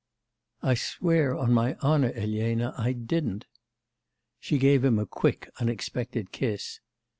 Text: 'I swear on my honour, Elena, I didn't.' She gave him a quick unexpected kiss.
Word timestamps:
'I 0.63 0.73
swear 0.73 1.37
on 1.37 1.53
my 1.53 1.75
honour, 1.75 2.11
Elena, 2.15 2.73
I 2.75 2.91
didn't.' 2.91 3.45
She 4.39 4.57
gave 4.57 4.83
him 4.83 4.97
a 4.97 5.05
quick 5.05 5.51
unexpected 5.59 6.31
kiss. 6.31 6.79